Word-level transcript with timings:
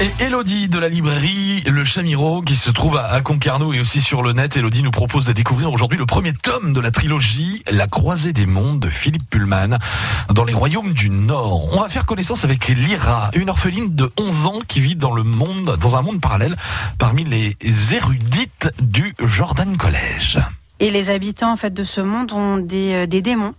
Et 0.00 0.24
Elodie 0.24 0.70
de 0.70 0.78
la 0.78 0.88
librairie 0.88 1.62
Le 1.66 1.84
Chamiro 1.84 2.40
qui 2.40 2.56
se 2.56 2.70
trouve 2.70 2.96
à 2.96 3.20
Concarneau 3.20 3.74
et 3.74 3.80
aussi 3.80 4.00
sur 4.00 4.22
le 4.22 4.32
net. 4.32 4.56
Elodie 4.56 4.82
nous 4.82 4.90
propose 4.90 5.26
de 5.26 5.32
découvrir 5.34 5.70
aujourd'hui 5.70 5.98
le 5.98 6.06
premier 6.06 6.32
tome 6.32 6.72
de 6.72 6.80
la 6.80 6.90
trilogie 6.90 7.62
La 7.70 7.86
Croisée 7.86 8.32
des 8.32 8.46
Mondes 8.46 8.80
de 8.80 8.88
Philippe 8.88 9.28
Pullman 9.28 9.76
dans 10.30 10.44
les 10.44 10.54
royaumes 10.54 10.94
du 10.94 11.10
Nord. 11.10 11.68
On 11.74 11.80
va 11.82 11.90
faire 11.90 12.06
connaissance 12.06 12.44
avec 12.44 12.68
Lyra, 12.68 13.30
une 13.34 13.50
orpheline 13.50 13.94
de 13.94 14.10
11 14.18 14.46
ans 14.46 14.60
qui 14.66 14.80
vit 14.80 14.96
dans 14.96 15.12
le 15.12 15.22
monde, 15.22 15.76
dans 15.82 15.96
un 15.96 16.02
monde 16.02 16.18
parallèle 16.18 16.56
parmi 16.96 17.24
les 17.24 17.54
érudites 17.94 18.70
du 18.80 19.14
Jordan 19.22 19.76
College. 19.76 20.38
Et 20.80 20.90
les 20.90 21.10
habitants 21.10 21.52
en 21.52 21.56
fait 21.56 21.74
de 21.74 21.84
ce 21.84 22.00
monde 22.00 22.32
ont 22.32 22.56
des, 22.56 22.94
euh, 22.94 23.06
des 23.06 23.20
démons 23.20 23.54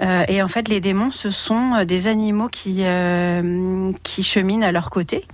euh, 0.00 0.24
et 0.28 0.42
en 0.42 0.48
fait, 0.48 0.68
les 0.68 0.80
démons, 0.80 1.10
ce 1.10 1.30
sont 1.30 1.74
euh, 1.74 1.84
des 1.84 2.06
animaux 2.06 2.48
qui, 2.48 2.78
euh, 2.80 3.92
qui 4.02 4.22
cheminent 4.22 4.66
à 4.66 4.72
leur 4.72 4.90
côté 4.90 5.24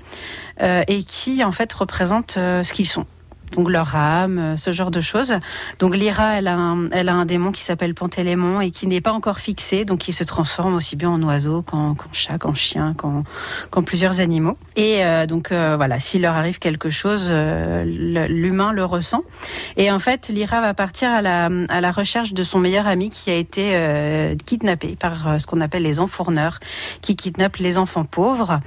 et 0.58 1.04
qui, 1.04 1.44
en 1.44 1.52
fait, 1.52 1.70
représentent 1.70 2.32
ce 2.36 2.72
qu'ils 2.72 2.88
sont 2.88 3.04
donc 3.52 3.70
leur 3.70 3.94
âme, 3.94 4.38
euh, 4.38 4.56
ce 4.56 4.72
genre 4.72 4.90
de 4.90 5.00
choses. 5.00 5.34
Donc 5.78 5.94
Lyra, 5.96 6.38
elle 6.38 6.48
a 6.48 6.56
un, 6.56 6.90
elle 6.90 7.08
a 7.08 7.14
un 7.14 7.26
démon 7.26 7.52
qui 7.52 7.62
s'appelle 7.62 7.94
Pantélémon 7.94 8.60
et 8.60 8.70
qui 8.70 8.86
n'est 8.86 9.00
pas 9.00 9.12
encore 9.12 9.38
fixé, 9.38 9.84
donc 9.84 10.00
qui 10.00 10.12
se 10.12 10.24
transforme 10.24 10.74
aussi 10.74 10.96
bien 10.96 11.10
en 11.10 11.22
oiseau 11.22 11.62
qu'en 11.62 11.96
chat, 12.12 12.38
qu'en 12.38 12.54
chien, 12.54 12.94
qu'en 12.94 13.82
plusieurs 13.82 14.20
animaux. 14.20 14.56
Et 14.74 15.04
euh, 15.04 15.26
donc 15.26 15.52
euh, 15.52 15.76
voilà, 15.76 16.00
s'il 16.00 16.22
leur 16.22 16.34
arrive 16.34 16.58
quelque 16.58 16.90
chose, 16.90 17.30
l'humain 17.30 18.72
le 18.72 18.84
ressent. 18.84 19.22
Et 19.76 19.90
en 19.90 19.98
fait, 19.98 20.28
Lyra 20.28 20.60
va 20.60 20.74
partir 20.74 21.10
à 21.10 21.22
la, 21.22 21.48
à 21.68 21.80
la 21.80 21.92
recherche 21.92 22.32
de 22.32 22.42
son 22.42 22.58
meilleur 22.58 22.86
ami 22.86 23.10
qui 23.10 23.30
a 23.30 23.34
été 23.34 24.36
kidnappé 24.44 24.96
par 24.98 25.40
ce 25.40 25.46
qu'on 25.46 25.60
appelle 25.60 25.82
les 25.82 26.00
enfourneurs, 26.00 26.58
qui 27.00 27.16
kidnappent 27.16 27.58
les 27.58 27.78
enfants 27.78 28.04
pauvres. 28.04 28.60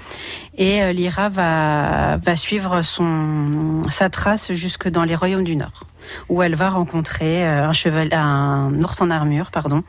Et 0.61 0.91
Lyra 0.91 1.29
va, 1.29 2.17
va 2.17 2.35
suivre 2.35 2.81
son, 2.81 3.81
sa 3.89 4.09
trace 4.09 4.51
jusque 4.51 4.89
dans 4.89 5.05
les 5.05 5.15
royaumes 5.15 5.45
du 5.45 5.55
Nord, 5.55 5.85
où 6.27 6.43
elle 6.43 6.55
va 6.55 6.69
rencontrer 6.69 7.47
euh, 7.47 7.65
un 7.65 7.71
cheval, 7.71 8.09
un 8.11 8.73
ours 8.83 8.99
en 8.99 9.09
armure, 9.09 9.51
pardon, 9.51 9.83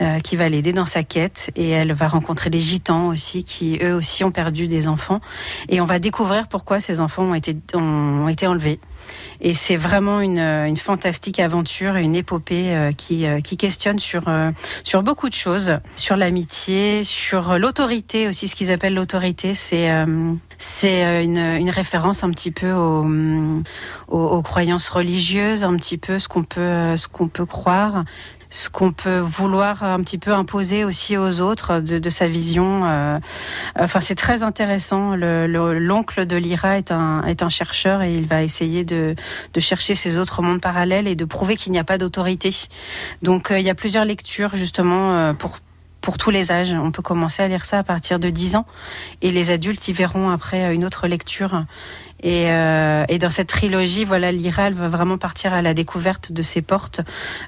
euh, 0.00 0.18
qui 0.18 0.34
va 0.34 0.48
l'aider 0.48 0.72
dans 0.72 0.86
sa 0.86 1.04
quête, 1.04 1.52
et 1.54 1.70
elle 1.70 1.92
va 1.92 2.08
rencontrer 2.08 2.50
les 2.50 2.58
gitans 2.58 3.06
aussi, 3.06 3.44
qui 3.44 3.78
eux 3.80 3.94
aussi 3.94 4.24
ont 4.24 4.32
perdu 4.32 4.66
des 4.66 4.88
enfants, 4.88 5.20
et 5.68 5.80
on 5.80 5.84
va 5.84 6.00
découvrir 6.00 6.48
pourquoi 6.48 6.80
ces 6.80 7.00
enfants 7.00 7.22
ont 7.22 7.34
été, 7.34 7.56
ont 7.74 8.26
été 8.26 8.48
enlevés. 8.48 8.80
Et 9.40 9.54
c'est 9.54 9.76
vraiment 9.76 10.20
une, 10.20 10.38
une, 10.38 10.76
fantastique 10.76 11.40
aventure, 11.40 11.96
une 11.96 12.14
épopée 12.14 12.74
euh, 12.74 12.92
qui, 12.92 13.26
qui 13.42 13.56
questionne 13.56 13.98
sur, 13.98 14.24
sur 14.84 15.02
beaucoup 15.02 15.28
de 15.28 15.34
choses, 15.34 15.78
sur 15.96 16.16
l'amitié, 16.16 17.04
sur 17.04 17.58
l'autorité 17.58 18.28
aussi, 18.28 18.48
ce 18.48 18.56
qu'ils 18.56 18.70
appellent 18.70 18.94
l'autorité, 18.94 19.54
c'est 19.54 19.90
c'est 20.62 21.04
euh, 21.04 21.22
une, 21.58 21.70
référence 21.70 22.22
un 22.22 22.30
petit 22.30 22.52
peu 22.52 22.72
aux, 22.72 24.42
croyances 24.42 24.88
religieuses, 24.88 25.64
un 25.64 25.76
petit 25.76 25.98
peu 25.98 26.18
ce 26.18 26.28
qu'on 26.28 26.44
peut, 26.44 26.96
ce 26.96 27.08
peut 27.08 27.46
croire, 27.46 28.04
ce 28.52 28.68
qu'on 28.68 28.92
peut 28.92 29.18
vouloir 29.18 29.82
un 29.82 30.00
petit 30.02 30.18
peu 30.18 30.32
imposer 30.32 30.84
aussi 30.84 31.16
aux 31.16 31.40
autres 31.40 31.80
de, 31.80 32.10
sa 32.10 32.28
vision. 32.28 32.82
Euh, 32.84 33.18
enfin, 33.78 34.00
c'est 34.00 34.14
très 34.14 34.42
intéressant. 34.42 35.16
L'oncle 35.16 36.20
le, 36.20 36.26
de 36.26 36.36
Lyra 36.36 36.78
est 36.78 36.92
un, 36.92 37.24
est 37.24 37.42
un 37.42 37.48
chercheur 37.48 38.02
et 38.02 38.12
il 38.12 38.26
va 38.26 38.42
essayer 38.42 38.84
de, 38.84 38.91
de 38.92 39.60
chercher 39.60 39.94
ces 39.94 40.18
autres 40.18 40.42
mondes 40.42 40.60
parallèles 40.60 41.08
et 41.08 41.16
de 41.16 41.24
prouver 41.24 41.56
qu'il 41.56 41.72
n'y 41.72 41.78
a 41.78 41.84
pas 41.84 41.98
d'autorité. 41.98 42.50
Donc, 43.22 43.50
euh, 43.50 43.58
il 43.58 43.66
y 43.66 43.70
a 43.70 43.74
plusieurs 43.74 44.04
lectures 44.04 44.54
justement 44.54 45.34
pour 45.34 45.58
pour 46.02 46.18
tous 46.18 46.30
les 46.30 46.52
âges. 46.52 46.74
On 46.74 46.90
peut 46.90 47.02
commencer 47.02 47.42
à 47.42 47.48
lire 47.48 47.64
ça 47.64 47.78
à 47.78 47.82
partir 47.82 48.18
de 48.18 48.28
10 48.28 48.56
ans 48.56 48.66
et 49.22 49.30
les 49.30 49.50
adultes 49.50 49.88
y 49.88 49.92
verront 49.92 50.30
après 50.30 50.74
une 50.74 50.84
autre 50.84 51.06
lecture. 51.06 51.64
Et, 52.22 52.52
euh, 52.52 53.04
et 53.08 53.18
dans 53.18 53.30
cette 53.30 53.48
trilogie, 53.48 54.04
voilà, 54.04 54.30
Lyra, 54.30 54.68
elle 54.68 54.74
va 54.74 54.88
vraiment 54.88 55.18
partir 55.18 55.52
à 55.52 55.60
la 55.60 55.74
découverte 55.74 56.30
de 56.30 56.42
ces 56.42 56.62
portes, 56.62 57.00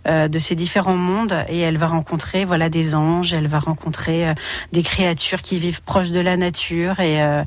euh, 0.09 0.27
de 0.27 0.39
ces 0.39 0.57
différents 0.57 0.97
mondes, 0.97 1.45
et 1.49 1.61
elle 1.61 1.79
va 1.79 1.87
rencontrer, 1.87 2.45
voilà, 2.45 2.69
des 2.69 2.97
anges, 2.97 3.33
elle 3.33 3.47
va 3.47 3.61
rencontrer 3.61 4.29
euh, 4.29 4.35
des 4.73 4.83
créatures 4.83 5.43
qui 5.43 5.61
vivent 5.61 5.83
proches 5.83 6.11
de 6.11 6.21
la 6.21 6.37
nature, 6.37 6.99
et, 6.99 7.23
euh, 7.23 7.45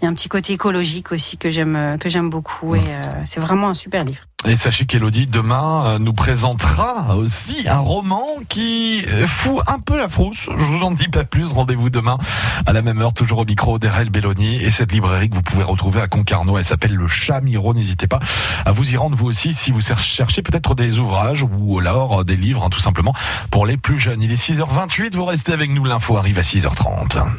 et 0.00 0.06
un 0.06 0.14
petit 0.14 0.30
côté 0.30 0.54
écologique 0.54 1.12
aussi 1.12 1.36
que 1.36 1.50
j'aime, 1.50 1.98
que 2.00 2.08
j'aime 2.08 2.30
beaucoup. 2.30 2.74
Et 2.74 2.80
euh, 2.88 3.02
c'est 3.26 3.40
vraiment 3.40 3.68
un 3.68 3.74
super 3.74 4.04
livre. 4.04 4.22
Et 4.44 4.56
sachez 4.56 4.86
qu'Elodie 4.86 5.28
demain 5.28 5.84
euh, 5.86 5.98
nous 6.00 6.12
présentera 6.12 7.16
aussi 7.16 7.68
un 7.68 7.78
roman 7.78 8.24
qui 8.48 9.02
fout 9.26 9.62
un 9.68 9.78
peu 9.78 9.96
la 9.96 10.08
frousse. 10.08 10.48
Je 10.56 10.64
vous 10.64 10.82
en 10.82 10.90
dis 10.90 11.08
pas 11.08 11.22
plus. 11.22 11.52
Rendez-vous 11.52 11.90
demain 11.90 12.18
à 12.66 12.72
la 12.72 12.82
même 12.82 13.00
heure, 13.00 13.14
toujours 13.14 13.38
au 13.38 13.44
micro 13.44 13.78
d'Erel 13.78 14.10
Belloni 14.10 14.56
et 14.56 14.72
cette 14.72 14.90
librairie 14.90 15.30
que 15.30 15.36
vous 15.36 15.42
pouvez 15.42 15.62
retrouver 15.62 16.00
à 16.00 16.08
Concarneau. 16.08 16.58
Elle 16.58 16.64
s'appelle 16.64 16.94
Le 16.94 17.06
Chat 17.06 17.40
Miro. 17.40 17.72
N'hésitez 17.72 18.08
pas 18.08 18.18
à 18.64 18.72
vous 18.72 18.92
y 18.92 18.96
rendre 18.96 19.16
vous 19.16 19.26
aussi 19.26 19.54
si 19.54 19.70
vous 19.70 19.80
cherchez 19.80 20.42
peut-être 20.42 20.74
des 20.74 20.98
ouvrages 20.98 21.44
ou 21.44 21.78
alors 21.78 22.24
des 22.24 22.36
livres, 22.36 22.64
hein, 22.64 22.70
tout 22.70 22.80
simplement 22.80 23.14
pour 23.50 23.64
les 23.64 23.76
plus 23.76 23.98
jeunes. 23.98 24.22
Il 24.22 24.32
est 24.32 24.42
6h28. 24.42 25.14
Vous 25.14 25.24
restez 25.24 25.52
avec 25.52 25.70
nous. 25.70 25.84
L'info 25.84 26.16
arrive 26.16 26.38
à 26.40 26.42
6h30. 26.42 27.22